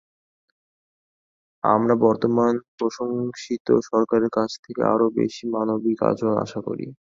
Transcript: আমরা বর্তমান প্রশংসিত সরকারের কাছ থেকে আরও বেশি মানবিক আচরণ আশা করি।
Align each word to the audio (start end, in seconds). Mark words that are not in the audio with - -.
আমরা 1.63 1.95
বর্তমান 2.05 2.53
প্রশংসিত 2.77 3.67
সরকারের 3.89 4.31
কাছ 4.37 4.49
থেকে 4.63 4.81
আরও 4.93 5.07
বেশি 5.19 5.43
মানবিক 5.55 5.97
আচরণ 6.09 6.35
আশা 6.45 6.59
করি। 6.67 6.85